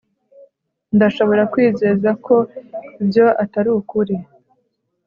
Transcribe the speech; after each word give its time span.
ndashobora 0.95 1.43
kwizeza 1.51 2.09
ko 2.25 2.35
ibyo 3.01 3.25
atari 3.43 3.69
ukuri 3.79 4.15